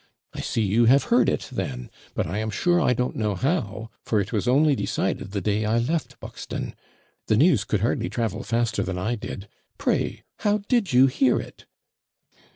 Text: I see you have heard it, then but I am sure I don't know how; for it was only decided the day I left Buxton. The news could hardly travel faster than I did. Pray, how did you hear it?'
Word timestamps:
I 0.33 0.41
see 0.41 0.63
you 0.63 0.85
have 0.85 1.03
heard 1.13 1.29
it, 1.29 1.47
then 1.51 1.91
but 2.15 2.25
I 2.25 2.39
am 2.39 2.49
sure 2.49 2.81
I 2.81 2.93
don't 2.93 3.15
know 3.15 3.35
how; 3.35 3.91
for 4.01 4.19
it 4.19 4.33
was 4.33 4.47
only 4.47 4.75
decided 4.75 5.29
the 5.29 5.41
day 5.41 5.63
I 5.63 5.77
left 5.77 6.19
Buxton. 6.19 6.73
The 7.27 7.37
news 7.37 7.65
could 7.65 7.81
hardly 7.81 8.09
travel 8.09 8.41
faster 8.41 8.81
than 8.81 8.97
I 8.97 9.13
did. 9.13 9.47
Pray, 9.77 10.23
how 10.39 10.63
did 10.67 10.91
you 10.91 11.05
hear 11.05 11.39
it?' 11.39 11.67